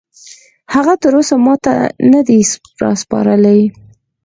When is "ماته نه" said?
1.45-2.21